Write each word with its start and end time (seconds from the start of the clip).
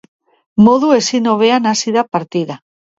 Modu 0.69 0.89
ezin 0.97 1.31
hobean 1.37 1.71
hasi 1.75 1.97
da 2.01 2.09
partida. 2.15 2.63